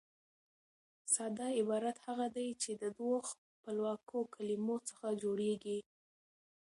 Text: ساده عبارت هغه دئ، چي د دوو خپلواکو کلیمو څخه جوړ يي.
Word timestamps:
ساده 1.13 1.47
عبارت 1.59 1.97
هغه 2.05 2.25
دئ، 2.35 2.49
چي 2.61 2.71
د 2.81 2.83
دوو 2.97 3.13
خپلواکو 3.29 4.17
کلیمو 4.33 4.75
څخه 4.89 5.07
جوړ 5.21 5.37
يي. 5.67 5.79